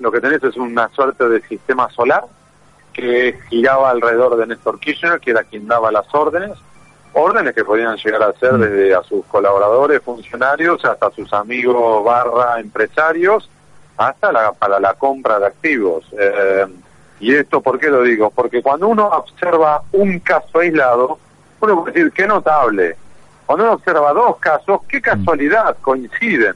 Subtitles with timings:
[0.00, 2.24] lo que tenés es una suerte de sistema solar
[2.92, 6.58] que giraba alrededor de Néstor Kirchner, que era quien daba las órdenes,
[7.12, 12.60] órdenes que podían llegar a ser desde a sus colaboradores, funcionarios, hasta sus amigos barra
[12.60, 13.48] empresarios,
[13.96, 16.04] hasta la, para la compra de activos.
[16.12, 16.66] Eh,
[17.20, 18.30] y esto, ¿por qué lo digo?
[18.30, 21.18] Porque cuando uno observa un caso aislado,
[21.60, 22.96] uno puede decir, qué notable.
[23.44, 26.54] Cuando uno observa dos casos, qué casualidad, coinciden.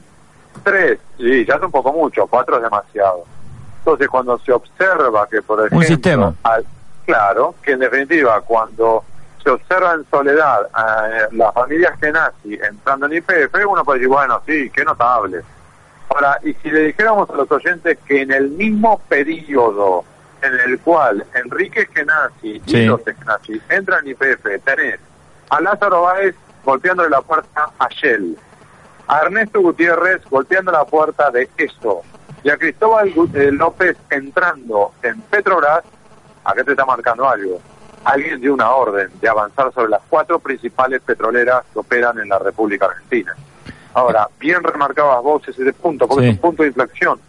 [0.63, 3.25] Tres, sí, ya es un poco mucho, cuatro es demasiado.
[3.85, 5.77] Entonces, cuando se observa que, por ejemplo...
[5.77, 6.33] Un sistema.
[6.41, 6.65] al-
[7.05, 9.03] claro, que en definitiva, cuando
[9.43, 14.09] se observa en soledad eh, las familias que nazi entrando en IPF, uno puede decir,
[14.11, 15.41] bueno, sí, qué notable.
[16.09, 20.03] Ahora, y si le dijéramos a los oyentes que en el mismo periodo
[20.41, 22.77] en el cual Enrique Genasi Sí.
[22.77, 24.99] y los Genasi entran en IPF, tenés
[25.51, 26.33] a Lázaro Báez
[26.63, 28.35] golpeándole la puerta a Shell,
[29.07, 32.01] a Ernesto Gutiérrez golpeando la puerta de ESO
[32.45, 35.83] y a Cristóbal eh, López entrando en Petrobras,
[36.43, 37.59] ¿a qué te está marcando algo?
[38.03, 42.37] Alguien dio una orden de avanzar sobre las cuatro principales petroleras que operan en la
[42.37, 43.35] República Argentina.
[43.95, 46.29] Ahora, bien remarcabas vos ese punto, porque Sí.
[46.29, 47.19] es un punto de inflexión,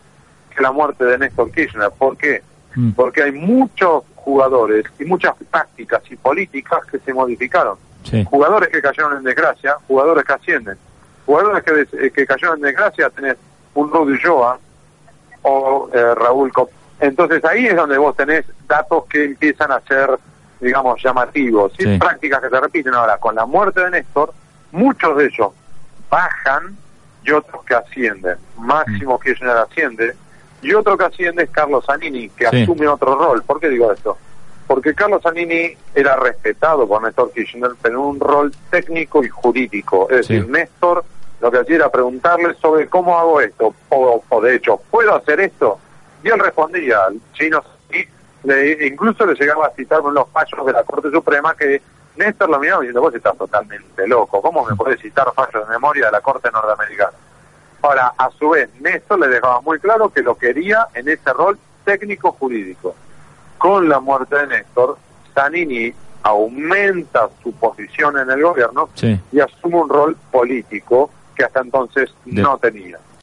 [0.54, 1.90] que la muerte de Néstor Kirchner.
[1.98, 2.42] ¿Por qué?
[2.74, 2.90] Mm.
[2.90, 7.78] Porque hay muchos jugadores y muchas tácticas y políticas que se modificaron.
[8.02, 8.22] Sí.
[8.28, 10.76] Jugadores que cayeron en desgracia, jugadores que ascienden.
[11.24, 13.36] Jugadores que, des- eh, que cayeron en desgracia, tenés
[13.74, 14.58] un Rudy Joa
[15.42, 16.70] o eh, Raúl Cop.
[17.00, 20.10] Entonces ahí es donde vos tenés datos que empiezan a ser,
[20.60, 21.72] digamos, llamativos.
[21.78, 21.98] Y Sí.
[21.98, 23.18] prácticas que se repiten ahora.
[23.18, 24.32] Con la muerte de Néstor,
[24.72, 25.48] muchos de ellos
[26.10, 26.76] bajan
[27.24, 28.36] y otros que ascienden.
[28.58, 30.14] Máximo Kirchner asciende
[30.62, 32.62] y otro que asciende es Carlos Zanini, que Sí.
[32.62, 33.42] asume otro rol.
[33.42, 34.16] ¿Por qué digo esto?
[34.66, 40.08] Porque Carlos Zanini era respetado por Néstor Kirchner, pero en un rol técnico y jurídico.
[40.10, 41.04] Es decir, Néstor
[41.46, 45.38] lo que hacía era preguntarle sobre cómo hago esto, o, o de hecho, ¿puedo hacer
[45.40, 45.78] esto?
[46.24, 46.98] Y él respondía,
[47.34, 48.04] chino, sí,
[48.42, 51.80] le, incluso le llegaba a citar en los fallos de la Corte Suprema que
[52.16, 56.06] Néstor lo miraba diciendo, vos estás totalmente loco, ¿cómo me puedes citar fallos de memoria
[56.06, 57.12] de la Corte Norteamericana?
[57.82, 61.56] Ahora, a su vez, Néstor le dejaba muy claro que lo quería en ese rol
[61.84, 62.96] técnico-jurídico.
[63.58, 64.98] Con la muerte de Néstor,
[65.32, 69.20] Zanini aumenta su posición en el gobierno Sí.
[69.30, 72.98] y asume un rol político que hasta entonces De- no tenía.